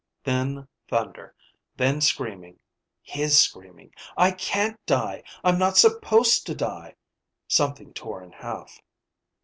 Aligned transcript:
Then 0.23 0.67
thunder. 0.89 1.35
Then 1.77 2.01
screaming, 2.01 2.57
his 3.03 3.37
screaming: 3.37 3.93
I 4.17 4.31
can't 4.31 4.83
die! 4.87 5.21
I'm 5.43 5.59
not 5.59 5.77
supposed 5.77 6.47
to 6.47 6.55
die! 6.55 6.95
Something 7.47 7.93
tore 7.93 8.23
in 8.23 8.31
half.) 8.31 8.81